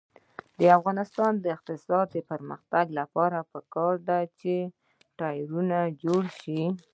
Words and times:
د 0.59 0.61
افغانستان 0.77 1.31
د 1.39 1.45
اقتصادي 1.55 2.21
پرمختګ 2.31 2.85
لپاره 2.99 3.37
پکار 3.51 3.93
ده 4.07 4.19
چې 4.39 4.53
ټایرونه 5.19 5.79
جوړ 6.03 6.23
شي. 6.41 6.61